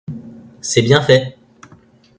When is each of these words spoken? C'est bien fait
C'est 0.61 0.81
bien 0.81 0.99
fait 1.03 1.37